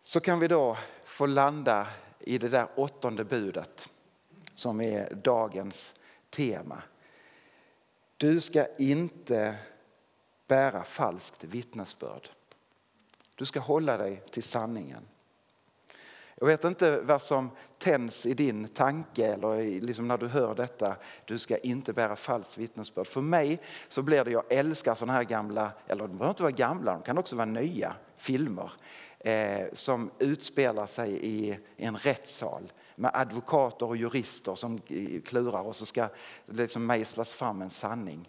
Så 0.02 0.20
kan 0.20 0.38
vi 0.38 0.48
då 0.48 0.78
få 1.04 1.26
landa 1.26 1.88
i 2.20 2.38
det 2.38 2.48
där 2.48 2.68
åttonde 2.76 3.24
budet 3.24 3.88
som 4.54 4.80
är 4.80 5.14
dagens 5.14 5.94
tema. 6.30 6.82
Du 8.16 8.40
ska 8.40 8.66
inte 8.78 9.58
bära 10.46 10.84
falskt 10.84 11.44
vittnesbörd. 11.44 12.28
Du 13.34 13.44
ska 13.44 13.60
hålla 13.60 13.96
dig 13.96 14.22
till 14.30 14.42
sanningen. 14.42 15.02
Jag 16.38 16.46
vet 16.46 16.64
inte 16.64 17.00
vad 17.00 17.22
som 17.22 17.50
tänds 17.78 18.26
i 18.26 18.34
din 18.34 18.68
tanke 18.68 19.26
eller 19.26 19.80
liksom 19.80 20.08
när 20.08 20.18
du 20.18 20.26
hör 20.26 20.54
detta. 20.54 20.96
Du 21.24 21.38
ska 21.38 21.56
inte 21.56 21.92
bära 21.92 22.16
falskt 22.16 22.58
vittnesbörd. 22.58 23.06
För 23.06 23.20
mig 23.20 23.62
så 23.88 24.02
blir 24.02 24.24
det, 24.24 24.30
jag 24.30 24.52
älskar 24.52 24.94
sådana 24.94 25.12
här 25.12 25.24
gamla, 25.24 25.70
eller 25.86 26.08
de 26.08 26.12
behöver 26.12 26.28
inte 26.28 26.42
vara 26.42 26.52
gamla, 26.52 26.92
de 26.92 27.02
kan 27.02 27.18
också 27.18 27.36
vara 27.36 27.46
nya 27.46 27.94
filmer 28.16 28.72
eh, 29.18 29.66
som 29.72 30.10
utspelar 30.18 30.86
sig 30.86 31.12
i, 31.12 31.58
i 31.76 31.84
en 31.84 31.96
rättssal 31.96 32.72
med 32.94 33.10
advokater 33.14 33.86
och 33.86 33.96
jurister 33.96 34.54
som 34.54 34.80
klurar 35.24 35.62
och 35.62 35.76
så 35.76 35.86
ska 35.86 36.08
det 36.46 36.62
liksom 36.62 36.86
mejslas 36.86 37.32
fram 37.32 37.62
en 37.62 37.70
sanning. 37.70 38.28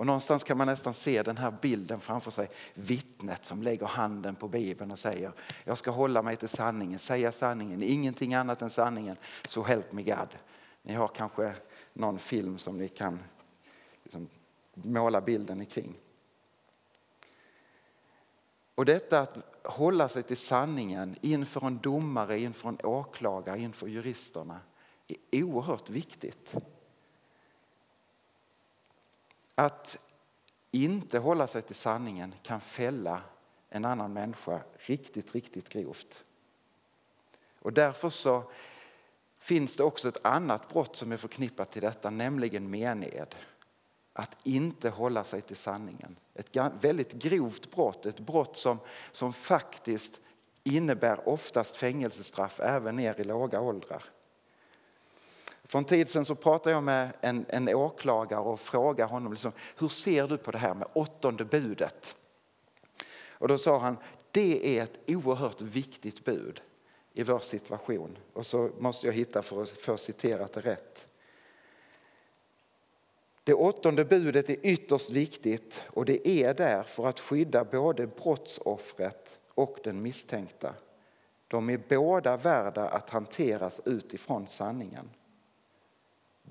Och 0.00 0.06
någonstans 0.06 0.44
kan 0.44 0.58
man 0.58 0.66
nästan 0.66 0.94
se 0.94 1.22
den 1.22 1.36
här 1.36 1.54
bilden 1.62 2.00
framför 2.00 2.30
sig. 2.30 2.48
Vittnet 2.74 3.44
som 3.44 3.62
lägger 3.62 3.86
handen 3.86 4.34
på 4.36 4.48
Bibeln 4.48 4.90
och 4.90 4.98
säger 4.98 5.32
jag 5.64 5.78
ska 5.78 5.90
hålla 5.90 6.22
mig 6.22 6.36
till 6.36 6.48
sanningen, 6.48 6.98
säga 6.98 7.32
sanningen, 7.32 7.82
ingenting 7.82 8.34
annat 8.34 8.62
än 8.62 8.70
sanningen. 8.70 9.16
Så 9.44 9.50
so 9.50 9.62
help 9.62 9.92
me 9.92 10.02
God. 10.02 10.38
Ni 10.82 10.94
har 10.94 11.08
kanske 11.08 11.54
någon 11.92 12.18
film 12.18 12.58
som 12.58 12.78
ni 12.78 12.88
kan 12.88 13.18
liksom 14.02 14.28
måla 14.74 15.20
bilden 15.20 15.66
kring. 15.66 15.94
Och 18.74 18.84
detta 18.84 19.20
att 19.20 19.36
hålla 19.64 20.08
sig 20.08 20.22
till 20.22 20.36
sanningen 20.36 21.16
inför 21.20 21.66
en 21.66 21.78
domare, 21.78 22.40
inför 22.40 22.68
en 22.68 22.78
åklagare, 22.82 23.58
inför 23.58 23.86
juristerna 23.86 24.60
är 25.30 25.42
oerhört 25.42 25.90
viktigt. 25.90 26.56
Att 29.60 29.98
inte 30.70 31.18
hålla 31.18 31.46
sig 31.46 31.62
till 31.62 31.74
sanningen 31.74 32.34
kan 32.42 32.60
fälla 32.60 33.22
en 33.68 33.84
annan 33.84 34.12
människa 34.12 34.60
riktigt, 34.76 35.34
riktigt 35.34 35.68
grovt. 35.68 36.24
Och 37.58 37.72
därför 37.72 38.10
så 38.10 38.50
finns 39.38 39.76
det 39.76 39.82
också 39.82 40.08
ett 40.08 40.24
annat 40.24 40.68
brott 40.68 40.96
som 40.96 41.12
är 41.12 41.16
förknippat 41.16 41.72
till 41.72 41.82
detta, 41.82 42.10
nämligen 42.10 42.70
mened. 42.70 43.34
Att 44.12 44.36
inte 44.42 44.90
hålla 44.90 45.24
sig 45.24 45.40
till 45.40 45.56
sanningen. 45.56 46.16
Ett 46.34 46.56
väldigt 46.80 47.12
grovt 47.12 47.70
brott, 47.70 48.06
ett 48.06 48.20
brott 48.20 48.56
som, 48.56 48.78
som 49.12 49.32
faktiskt 49.32 50.20
innebär 50.62 51.28
oftast 51.28 51.76
fängelsestraff 51.76 52.60
även 52.60 52.96
ner 52.96 53.20
i 53.20 53.24
låga 53.24 53.60
åldrar. 53.60 54.04
För 55.70 55.78
en 55.78 55.84
tid 55.84 56.08
sedan 56.08 56.24
så 56.24 56.34
pratade 56.34 56.70
jag 56.70 56.82
med 56.82 57.12
en, 57.20 57.46
en 57.48 57.68
åklagare 57.68 58.40
och 58.40 58.60
frågade 58.60 59.10
honom 59.10 59.32
liksom, 59.32 59.52
hur 59.78 59.88
ser 59.88 60.28
du 60.28 60.36
på 60.36 60.50
det 60.50 60.58
här 60.58 60.74
med 60.74 60.88
åttonde 60.92 61.44
budet? 61.44 62.16
Och 63.28 63.48
då 63.48 63.58
sa 63.58 63.78
han 63.78 63.96
det 64.30 64.78
är 64.78 64.82
ett 64.82 64.98
oerhört 65.06 65.60
viktigt 65.60 66.24
bud 66.24 66.62
i 67.12 67.22
vår 67.22 67.38
situation. 67.38 68.18
Och 68.32 68.46
så 68.46 68.70
måste 68.78 69.06
jag 69.06 69.14
hitta 69.14 69.42
för 69.42 69.62
att 69.62 69.70
få 69.70 69.96
citerat 69.96 70.52
det 70.52 70.60
rätt. 70.60 71.06
Det 73.44 73.54
åttonde 73.54 74.04
budet 74.04 74.50
är 74.50 74.66
ytterst 74.66 75.10
viktigt 75.10 75.82
och 75.86 76.04
det 76.04 76.28
är 76.28 76.54
där 76.54 76.82
för 76.82 77.06
att 77.06 77.20
skydda 77.20 77.64
både 77.64 78.06
brottsoffret 78.06 79.38
och 79.48 79.78
den 79.84 80.02
misstänkta. 80.02 80.74
De 81.48 81.70
är 81.70 81.80
båda 81.88 82.36
värda 82.36 82.88
att 82.88 83.10
hanteras 83.10 83.80
utifrån 83.84 84.46
sanningen. 84.46 85.10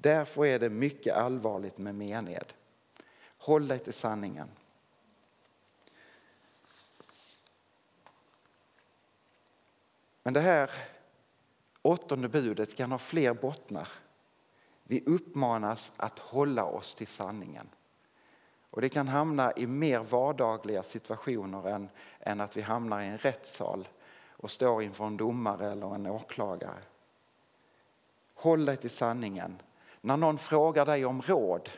Därför 0.01 0.45
är 0.45 0.59
det 0.59 0.69
mycket 0.69 1.15
allvarligt 1.15 1.77
med 1.77 1.95
mened. 1.95 2.53
Håll 3.37 3.67
dig 3.67 3.79
till 3.79 3.93
sanningen. 3.93 4.49
Men 10.23 10.33
det 10.33 10.39
här 10.39 10.71
åttonde 11.81 12.29
budet 12.29 12.75
kan 12.75 12.91
ha 12.91 12.99
fler 12.99 13.33
bottnar. 13.33 13.87
Vi 14.83 15.03
uppmanas 15.05 15.91
att 15.97 16.19
hålla 16.19 16.63
oss 16.63 16.95
till 16.95 17.07
sanningen. 17.07 17.69
Och 18.69 18.81
Det 18.81 18.89
kan 18.89 19.07
hamna 19.07 19.51
i 19.51 19.67
mer 19.67 19.99
vardagliga 19.99 20.83
situationer 20.83 21.69
än, 21.69 21.89
än 22.19 22.41
att 22.41 22.57
vi 22.57 22.61
hamnar 22.61 23.01
i 23.01 23.05
en 23.05 23.17
rättssal 23.17 23.87
och 24.27 24.51
står 24.51 24.83
inför 24.83 25.05
en 25.05 25.17
domare 25.17 25.71
eller 25.71 25.95
en 25.95 26.07
åklagare. 26.07 26.83
Håll 28.33 28.65
dig 28.65 28.77
till 28.77 28.89
sanningen 28.89 29.61
när 30.01 30.17
någon 30.17 30.37
frågar 30.37 30.85
dig 30.85 31.05
om 31.05 31.21
råd. 31.21 31.69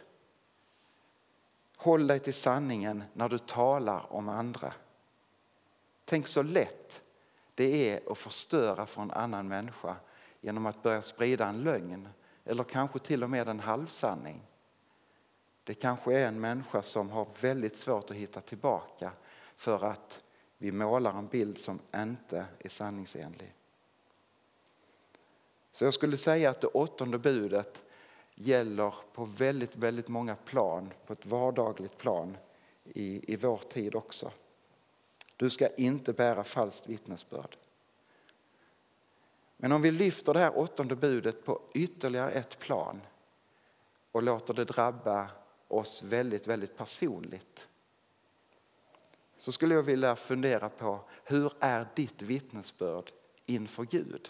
Håll 1.77 2.07
dig 2.07 2.19
till 2.19 2.33
sanningen 2.33 3.03
när 3.13 3.29
du 3.29 3.37
talar 3.37 4.13
om 4.13 4.29
andra. 4.29 4.73
Tänk 6.05 6.27
så 6.27 6.43
lätt 6.43 7.01
det 7.55 7.89
är 7.89 8.11
att 8.11 8.17
förstöra 8.17 8.85
för 8.85 9.01
en 9.01 9.11
annan 9.11 9.47
människa 9.47 9.95
genom 10.41 10.65
att 10.65 10.83
börja 10.83 11.01
sprida 11.01 11.47
en 11.47 11.61
lögn 11.61 12.07
eller 12.45 12.63
kanske 12.63 12.99
till 12.99 13.23
och 13.23 13.29
med 13.29 13.47
en 13.47 13.59
halvsanning. 13.59 14.41
Det 15.63 15.73
kanske 15.73 16.13
är 16.13 16.27
en 16.27 16.39
människa 16.39 16.81
som 16.81 17.09
har 17.09 17.27
väldigt 17.41 17.77
svårt 17.77 18.11
att 18.11 18.17
hitta 18.17 18.41
tillbaka 18.41 19.11
för 19.55 19.85
att 19.85 20.21
vi 20.57 20.71
målar 20.71 21.17
en 21.17 21.27
bild 21.27 21.57
som 21.57 21.79
inte 21.95 22.45
är 22.59 22.69
sanningsenlig. 22.69 23.53
Så 25.71 25.85
jag 25.85 25.93
skulle 25.93 26.17
säga 26.17 26.49
att 26.49 26.61
det 26.61 26.67
åttonde 26.67 27.17
budet 27.17 27.85
gäller 28.35 28.93
på 29.13 29.25
väldigt, 29.25 29.75
väldigt 29.75 30.07
många 30.07 30.35
plan, 30.35 30.93
på 31.05 31.13
ett 31.13 31.25
vardagligt 31.25 31.97
plan 31.97 32.37
i, 32.83 33.33
i 33.33 33.35
vår 33.35 33.57
tid 33.57 33.95
också. 33.95 34.31
Du 35.37 35.49
ska 35.49 35.67
inte 35.67 36.13
bära 36.13 36.43
falskt 36.43 36.87
vittnesbörd. 36.87 37.57
Men 39.57 39.71
om 39.71 39.81
vi 39.81 39.91
lyfter 39.91 40.33
det 40.33 40.39
här 40.39 40.57
åttonde 40.57 40.95
budet 40.95 41.45
på 41.45 41.61
ytterligare 41.73 42.31
ett 42.31 42.59
plan 42.59 43.01
och 44.11 44.23
låter 44.23 44.53
det 44.53 44.65
drabba 44.65 45.29
oss 45.67 46.03
väldigt, 46.03 46.47
väldigt 46.47 46.77
personligt 46.77 47.67
så 49.41 49.51
skulle 49.51 49.75
jag 49.75 49.83
vilja 49.83 50.15
fundera 50.15 50.69
på 50.69 50.99
hur 51.23 51.53
är 51.59 51.87
ditt 51.95 52.21
vittnesbörd 52.21 53.11
inför 53.45 53.83
Gud? 53.83 54.29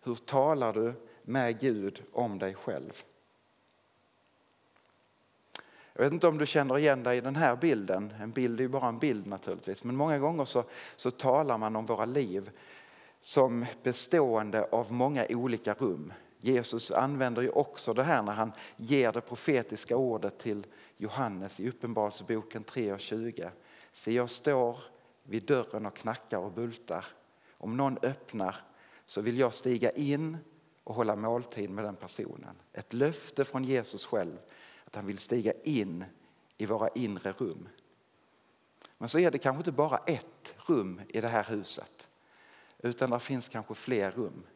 Hur 0.00 0.14
talar 0.14 0.72
du 0.72 0.94
med 1.22 1.60
Gud 1.60 2.02
om 2.12 2.38
dig 2.38 2.54
själv? 2.54 3.02
Jag 5.92 6.02
vet 6.02 6.12
inte 6.12 6.26
om 6.26 6.38
du 6.38 6.46
känner 6.46 6.78
igen 6.78 7.02
dig 7.02 7.18
i 7.18 7.20
den 7.20 7.36
här 7.36 7.56
bilden. 7.56 8.14
En 8.20 8.30
bild 8.30 8.60
är 8.60 8.64
ju 8.64 8.68
bara 8.68 8.88
en 8.88 8.98
bild 8.98 9.26
naturligtvis. 9.26 9.84
Men 9.84 9.96
många 9.96 10.18
gånger 10.18 10.44
så, 10.44 10.64
så 10.96 11.10
talar 11.10 11.58
man 11.58 11.76
om 11.76 11.86
våra 11.86 12.04
liv 12.04 12.50
som 13.20 13.66
bestående 13.82 14.64
av 14.64 14.92
många 14.92 15.26
olika 15.28 15.74
rum. 15.74 16.12
Jesus 16.38 16.90
använder 16.90 17.42
ju 17.42 17.48
också 17.48 17.94
det 17.94 18.02
här 18.02 18.22
när 18.22 18.32
han 18.32 18.52
ger 18.76 19.12
det 19.12 19.20
profetiska 19.20 19.96
ordet 19.96 20.38
till 20.38 20.66
Johannes 20.96 21.60
i 21.60 21.68
Uppenbarelseboken 21.68 22.64
3 22.64 22.92
och 22.92 23.00
20. 23.00 23.50
Se, 23.92 24.12
jag 24.12 24.30
står 24.30 24.76
vid 25.22 25.44
dörren 25.44 25.86
och 25.86 25.96
knackar 25.96 26.38
och 26.38 26.52
bultar. 26.52 27.06
Om 27.58 27.76
någon 27.76 27.98
öppnar 28.02 28.56
så 29.06 29.20
vill 29.20 29.38
jag 29.38 29.54
stiga 29.54 29.90
in 29.90 30.36
och 30.92 30.96
hålla 30.96 31.16
måltid 31.16 31.70
med 31.70 31.84
den 31.84 31.96
personen. 31.96 32.56
Ett 32.72 32.92
löfte 32.92 33.44
från 33.44 33.64
Jesus 33.64 34.06
själv 34.06 34.38
att 34.84 34.94
han 34.94 35.06
vill 35.06 35.18
stiga 35.18 35.52
in 35.64 36.04
i 36.58 36.66
våra 36.66 36.88
inre 36.88 37.32
rum. 37.32 37.68
Men 38.98 39.08
så 39.08 39.18
är 39.18 39.30
det 39.30 39.38
kanske 39.38 39.58
inte 39.58 39.72
bara 39.72 39.98
ett 39.98 40.54
rum 40.66 41.00
i 41.08 41.20
det 41.20 41.28
här 41.28 41.44
huset 41.44 42.08
utan 42.78 43.10
det 43.10 43.20
finns 43.20 43.48
kanske 43.48 43.74
fler 43.74 44.10
rum. 44.10 44.46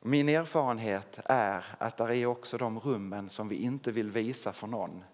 Min 0.00 0.28
erfarenhet 0.28 1.18
är 1.24 1.64
att 1.78 1.96
det 1.96 2.16
är 2.16 2.26
också 2.26 2.58
de 2.58 2.80
rummen 2.80 3.30
som 3.30 3.48
vi 3.48 3.56
inte 3.56 3.92
vill 3.92 4.10
visa 4.10 4.52
för 4.52 4.66
någon. 4.66 5.04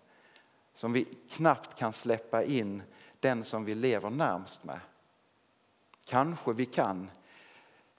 Som 0.75 0.93
vi 0.93 1.05
knappt 1.31 1.79
kan 1.79 1.93
släppa 1.93 2.45
in 2.45 2.83
den 3.21 3.45
som 3.45 3.65
vi 3.65 3.75
lever 3.75 4.11
närmst 4.11 4.65
med. 4.65 4.81
Kanske 6.05 6.53
vi 6.53 6.67
kan 6.67 7.11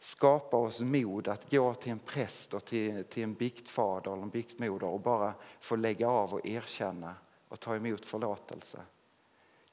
skapa 0.04 0.58
oss 0.58 0.80
mod 0.80 1.28
att 1.28 1.52
gå 1.52 1.74
till 1.74 1.92
en 1.92 2.00
präst 2.00 2.54
och 2.54 2.66
till, 2.66 3.04
till 3.04 3.24
en 3.24 3.34
biktfader 3.34 4.14
eller 4.14 4.24
en 4.24 4.30
biktmoder 4.30 4.88
och 4.88 5.00
bara 5.00 5.34
få 5.60 5.76
lägga 5.76 6.10
av 6.10 6.34
och 6.34 6.46
erkänna 6.46 7.16
och 7.48 7.60
ta 7.60 7.76
emot 7.76 8.06
förlåtelse. 8.06 8.80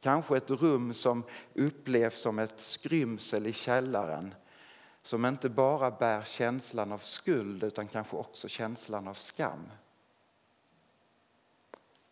Kanske 0.00 0.36
ett 0.36 0.50
rum 0.50 0.94
som 0.94 1.24
upplevs 1.54 2.20
som 2.20 2.38
ett 2.38 2.60
skrymsel 2.60 3.46
i 3.46 3.52
källaren 3.52 4.34
som 5.02 5.24
inte 5.24 5.48
bara 5.48 5.90
bär 5.90 6.22
känslan 6.22 6.92
av 6.92 6.98
skuld 6.98 7.64
utan 7.64 7.88
kanske 7.88 8.16
också 8.16 8.48
känslan 8.48 9.08
av 9.08 9.14
skam. 9.14 9.70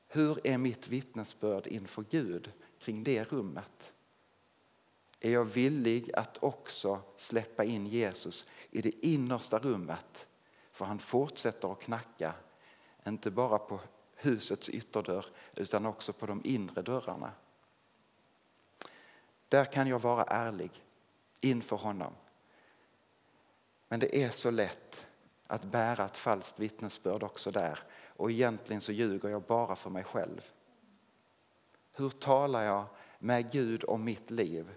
Hur 0.08 0.46
är 0.46 0.58
mitt 0.58 0.88
vittnesbörd 0.88 1.66
inför 1.66 2.04
Gud 2.10 2.50
kring 2.78 3.04
det 3.04 3.24
rummet? 3.24 3.92
Är 5.20 5.30
jag 5.30 5.44
villig 5.44 6.10
att 6.14 6.42
också 6.42 7.00
släppa 7.16 7.64
in 7.64 7.86
Jesus 7.86 8.52
i 8.70 8.82
det 8.82 9.06
innersta 9.06 9.58
rummet? 9.58 10.26
För 10.72 10.84
han 10.84 10.98
fortsätter 10.98 11.72
att 11.72 11.80
knacka, 11.80 12.34
inte 13.06 13.30
bara 13.30 13.58
på 13.58 13.80
husets 14.14 14.68
ytterdörr 14.68 15.26
utan 15.56 15.86
också 15.86 16.12
på 16.12 16.26
de 16.26 16.40
inre 16.44 16.82
dörrarna. 16.82 17.32
Där 19.48 19.64
kan 19.64 19.86
jag 19.86 19.98
vara 19.98 20.24
ärlig 20.24 20.70
inför 21.40 21.76
honom. 21.76 22.12
Men 23.88 24.00
det 24.00 24.22
är 24.22 24.30
så 24.30 24.50
lätt 24.50 25.06
att 25.46 25.64
bära 25.64 26.04
ett 26.04 26.16
falskt 26.16 26.58
vittnesbörd 26.58 27.22
också 27.22 27.50
där 27.50 27.78
och 28.16 28.30
egentligen 28.30 28.82
så 28.82 28.92
ljuger 28.92 29.28
jag 29.28 29.42
bara 29.42 29.76
för 29.76 29.90
mig 29.90 30.04
själv. 30.04 30.40
Hur 31.96 32.10
talar 32.10 32.62
jag 32.62 32.84
med 33.18 33.52
Gud 33.52 33.84
om 33.84 34.04
mitt 34.04 34.30
liv? 34.30 34.70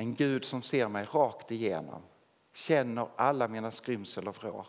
En 0.00 0.14
Gud 0.14 0.44
som 0.44 0.62
ser 0.62 0.88
mig 0.88 1.04
rakt 1.04 1.50
igenom, 1.50 2.02
känner 2.52 3.08
alla 3.16 3.48
mina 3.48 3.70
skrymsel 3.70 4.28
och 4.28 4.36
vrår. 4.36 4.66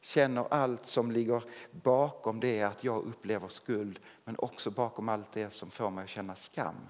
Känner 0.00 0.46
allt 0.50 0.86
som 0.86 1.12
ligger 1.12 1.42
bakom 1.70 2.40
det 2.40 2.62
att 2.62 2.84
jag 2.84 3.04
upplever 3.04 3.48
skuld 3.48 4.00
men 4.24 4.36
också 4.38 4.70
bakom 4.70 5.08
allt 5.08 5.32
det 5.32 5.50
som 5.50 5.70
får 5.70 5.90
mig 5.90 6.04
att 6.04 6.10
känna 6.10 6.34
skam. 6.34 6.88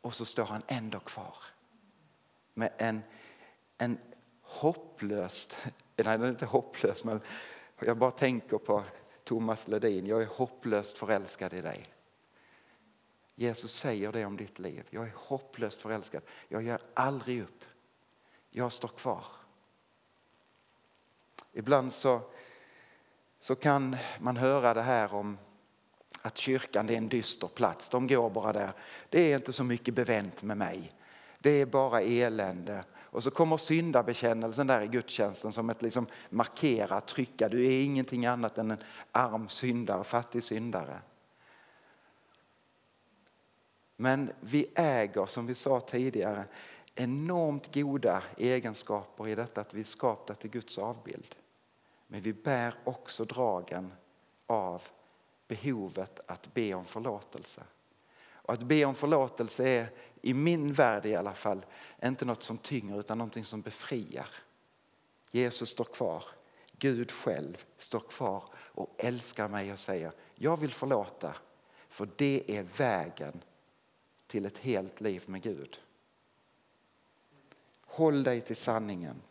Och 0.00 0.14
så 0.14 0.24
står 0.24 0.44
han 0.44 0.62
ändå 0.66 1.00
kvar 1.00 1.36
med 2.54 2.72
en, 2.76 3.02
en 3.78 3.98
hopplöst, 4.42 5.56
nej 5.96 6.18
den 6.18 6.22
är 6.22 6.28
inte 6.28 6.46
hopplös 6.46 7.04
men 7.04 7.20
jag 7.78 7.96
bara 7.96 8.10
tänker 8.10 8.58
på 8.58 8.84
Thomas 9.24 9.68
Ledin, 9.68 10.06
jag 10.06 10.22
är 10.22 10.26
hopplöst 10.26 10.98
förälskad 10.98 11.54
i 11.54 11.60
dig. 11.60 11.88
Jesus 13.42 13.74
säger 13.74 14.12
det 14.12 14.24
om 14.24 14.36
ditt 14.36 14.58
liv. 14.58 14.86
Jag 14.90 15.06
är 15.06 15.12
hopplöst 15.16 15.82
förälskad. 15.82 16.22
Jag 16.48 16.62
ger 16.62 16.78
aldrig 16.94 17.42
upp. 17.42 17.64
Jag 18.50 18.72
står 18.72 18.88
kvar. 18.88 19.24
Ibland 21.52 21.92
så, 21.92 22.20
så 23.40 23.54
kan 23.54 23.96
man 24.20 24.36
höra 24.36 24.74
det 24.74 24.82
här 24.82 25.14
om 25.14 25.38
att 26.22 26.38
kyrkan 26.38 26.88
är 26.88 26.96
en 26.96 27.08
dyster 27.08 27.48
plats. 27.48 27.88
De 27.88 28.06
går 28.06 28.30
bara 28.30 28.52
där. 28.52 28.72
Det 29.08 29.32
är 29.32 29.36
inte 29.36 29.52
så 29.52 29.64
mycket 29.64 29.94
bevänt 29.94 30.42
med 30.42 30.56
mig. 30.56 30.92
Det 31.38 31.50
är 31.50 31.66
bara 31.66 32.00
elände. 32.00 32.84
Och 32.94 33.22
så 33.22 33.30
kommer 33.30 33.56
syndabekännelsen 33.56 34.66
där 34.66 34.80
i 34.80 34.86
gudstjänsten 34.86 35.52
som 35.52 35.70
ett 35.70 35.82
liksom 35.82 36.06
markera, 36.30 37.00
trycka. 37.00 37.48
Du 37.48 37.66
är 37.66 37.84
ingenting 37.84 38.26
annat 38.26 38.58
än 38.58 38.70
en 38.70 38.82
arm 39.12 39.48
syndare, 39.48 40.04
fattig 40.04 40.44
syndare. 40.44 41.00
Men 44.02 44.32
vi 44.40 44.66
äger, 44.74 45.26
som 45.26 45.46
vi 45.46 45.54
sa 45.54 45.80
tidigare, 45.80 46.44
enormt 46.94 47.74
goda 47.74 48.22
egenskaper 48.36 49.28
i 49.28 49.34
detta 49.34 49.60
att 49.60 49.74
vi 49.74 49.80
är 49.80 49.84
skapta 49.84 50.34
till 50.34 50.50
Guds 50.50 50.78
avbild. 50.78 51.34
Men 52.06 52.20
vi 52.20 52.32
bär 52.32 52.74
också 52.84 53.24
dragen 53.24 53.92
av 54.46 54.82
behovet 55.48 56.20
att 56.26 56.54
be 56.54 56.74
om 56.74 56.84
förlåtelse. 56.84 57.62
Och 58.32 58.54
att 58.54 58.62
be 58.62 58.84
om 58.84 58.94
förlåtelse 58.94 59.68
är, 59.68 59.90
i 60.22 60.34
min 60.34 60.72
värld 60.72 61.06
i 61.06 61.14
alla 61.14 61.34
fall, 61.34 61.64
inte 62.02 62.24
något 62.24 62.42
som 62.42 62.58
tynger 62.58 63.00
utan 63.00 63.18
något 63.18 63.46
som 63.46 63.60
befriar. 63.60 64.28
Jesus 65.30 65.68
står 65.68 65.84
kvar, 65.84 66.24
Gud 66.78 67.10
själv 67.10 67.64
står 67.78 68.00
kvar 68.00 68.44
och 68.54 68.94
älskar 68.98 69.48
mig 69.48 69.72
och 69.72 69.80
säger 69.80 70.12
jag 70.34 70.56
vill 70.56 70.72
förlåta 70.72 71.34
för 71.88 72.08
det 72.16 72.42
är 72.46 72.62
vägen 72.62 73.42
till 74.32 74.46
ett 74.46 74.58
helt 74.58 75.00
liv 75.00 75.22
med 75.26 75.42
Gud. 75.42 75.80
Håll 77.86 78.22
dig 78.22 78.40
till 78.40 78.56
sanningen. 78.56 79.22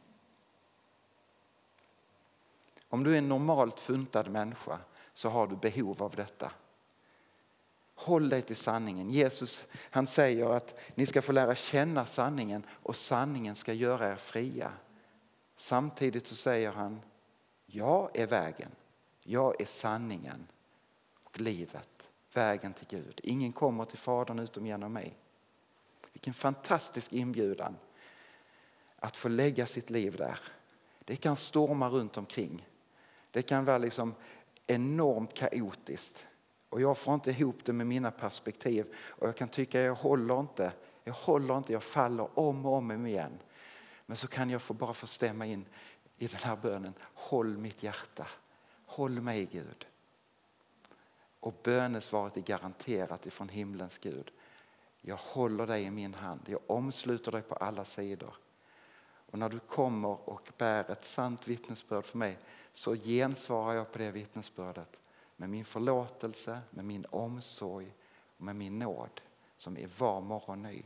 Om 2.89 3.03
du 3.03 3.13
är 3.13 3.17
en 3.17 3.29
normalt 3.29 3.79
funtad 3.79 4.31
människa 4.31 4.79
så 5.13 5.29
har 5.29 5.47
du 5.47 5.55
behov 5.55 6.03
av 6.03 6.15
detta. 6.15 6.51
Håll 7.95 8.29
dig 8.29 8.41
till 8.41 8.55
sanningen. 8.55 9.09
Jesus 9.09 9.67
han 9.75 10.07
säger 10.07 10.49
att 10.49 10.79
ni 10.95 11.05
ska 11.05 11.21
få 11.21 11.31
lära 11.31 11.55
känna 11.55 12.05
sanningen 12.05 12.63
och 12.69 12.95
sanningen 12.95 13.55
ska 13.55 13.73
göra 13.73 14.11
er 14.11 14.15
fria. 14.15 14.71
Samtidigt 15.55 16.27
så 16.27 16.35
säger 16.35 16.71
han, 16.71 17.01
jag 17.65 18.17
är 18.17 18.27
vägen, 18.27 18.71
jag 19.23 19.61
är 19.61 19.65
sanningen 19.65 20.47
och 21.23 21.39
livet, 21.39 21.90
vägen 22.33 22.73
till 22.73 22.87
Gud. 22.89 23.21
Ingen 23.23 23.51
kommer 23.51 23.85
till 23.85 23.97
Fadern 23.97 24.39
utom 24.39 24.65
genom 24.65 24.93
mig. 24.93 25.17
Vilken 26.13 26.33
fantastisk 26.33 27.13
inbjudan 27.13 27.75
att 28.95 29.17
få 29.17 29.29
lägga 29.29 29.65
sitt 29.65 29.89
liv 29.89 30.15
där. 30.17 30.39
Det 31.05 31.15
kan 31.15 31.35
storma 31.35 31.89
runt 31.89 32.17
omkring. 32.17 32.67
Det 33.31 33.41
kan 33.41 33.65
vara 33.65 33.77
liksom 33.77 34.15
enormt 34.67 35.33
kaotiskt. 35.33 36.25
Och 36.69 36.81
jag 36.81 36.97
får 36.97 37.13
inte 37.13 37.31
ihop 37.31 37.65
det 37.65 37.73
med 37.73 37.87
mina 37.87 38.11
perspektiv. 38.11 38.95
Och 38.95 39.27
jag 39.27 39.35
kan 39.35 39.47
tycka 39.47 39.81
jag 39.81 39.95
håller 39.95 40.39
inte, 40.39 40.73
jag 41.03 41.13
håller 41.13 41.57
inte, 41.57 41.73
jag 41.73 41.83
faller 41.83 42.39
om 42.39 42.65
och 42.65 42.73
om 42.73 43.07
igen. 43.07 43.39
Men 44.05 44.17
så 44.17 44.27
kan 44.27 44.49
jag 44.49 44.61
få 44.61 44.73
bara 44.73 44.93
få 44.93 45.07
stämma 45.07 45.45
in 45.45 45.65
i 46.17 46.27
den 46.27 46.39
här 46.43 46.55
bönen. 46.55 46.93
Håll 47.01 47.57
mitt 47.57 47.83
hjärta. 47.83 48.27
Håll 48.85 49.21
mig 49.21 49.45
Gud. 49.51 49.87
Och 51.41 51.53
bönesvaret 51.63 52.37
är 52.37 52.41
garanterat 52.41 53.25
ifrån 53.25 53.49
himlens 53.49 53.97
Gud. 53.97 54.31
Jag 55.01 55.17
håller 55.17 55.67
dig 55.67 55.83
i 55.83 55.91
min 55.91 56.13
hand. 56.13 56.41
Jag 56.45 56.59
omsluter 56.67 57.31
dig 57.31 57.41
på 57.41 57.55
alla 57.55 57.85
sidor. 57.85 58.35
Och 59.31 59.39
när 59.39 59.49
du 59.49 59.59
kommer 59.59 60.29
och 60.29 60.51
bär 60.57 60.91
ett 60.91 61.05
sant 61.05 61.47
vittnesbörd 61.47 62.05
för 62.05 62.17
mig 62.17 62.37
så 62.73 62.95
gensvarar 62.95 63.73
jag 63.73 63.91
på 63.91 63.97
det 63.97 64.11
vittnesbördet 64.11 64.99
med 65.35 65.49
min 65.49 65.65
förlåtelse, 65.65 66.61
med 66.69 66.85
min 66.85 67.05
omsorg, 67.09 67.93
och 68.37 68.43
med 68.43 68.55
min 68.55 68.79
nåd 68.79 69.21
som 69.57 69.77
är 69.77 69.89
var 69.97 70.21
morgon 70.21 70.61
ny. 70.61 70.83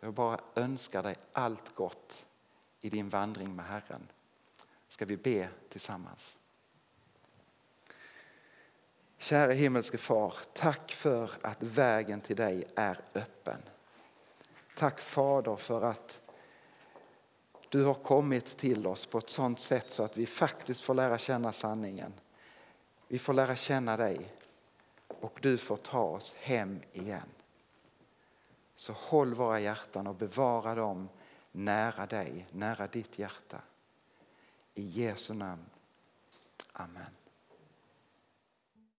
Jag 0.00 0.14
bara 0.14 0.40
önskar 0.54 1.02
dig 1.02 1.16
allt 1.32 1.74
gott 1.74 2.26
i 2.80 2.90
din 2.90 3.08
vandring 3.08 3.56
med 3.56 3.64
Herren. 3.64 4.08
Ska 4.88 5.04
vi 5.04 5.16
be 5.16 5.48
tillsammans. 5.68 6.36
Kära 9.20 9.52
himmelske 9.52 9.98
far, 9.98 10.34
tack 10.52 10.92
för 10.92 11.30
att 11.42 11.62
vägen 11.62 12.20
till 12.20 12.36
dig 12.36 12.64
är 12.76 13.00
öppen. 13.14 13.62
Tack 14.76 15.00
Fader 15.00 15.56
för 15.56 15.82
att 15.82 16.20
du 17.68 17.84
har 17.84 17.94
kommit 17.94 18.56
till 18.56 18.86
oss 18.86 19.06
på 19.06 19.18
ett 19.18 19.30
sådant 19.30 19.60
sätt 19.60 19.86
så 19.90 20.02
att 20.02 20.16
vi 20.16 20.26
faktiskt 20.26 20.80
får 20.80 20.94
lära 20.94 21.18
känna 21.18 21.52
sanningen. 21.52 22.12
Vi 23.08 23.18
får 23.18 23.32
lära 23.32 23.56
känna 23.56 23.96
dig 23.96 24.32
och 25.08 25.38
du 25.42 25.58
får 25.58 25.76
ta 25.76 26.02
oss 26.02 26.34
hem 26.34 26.80
igen. 26.92 27.28
Så 28.74 28.92
håll 28.92 29.34
våra 29.34 29.60
hjärtan 29.60 30.06
och 30.06 30.14
bevara 30.14 30.74
dem 30.74 31.08
nära 31.52 32.06
dig, 32.06 32.46
nära 32.50 32.86
ditt 32.86 33.18
hjärta. 33.18 33.60
I 34.74 34.82
Jesu 34.82 35.34
namn. 35.34 35.64
Amen. 36.72 37.19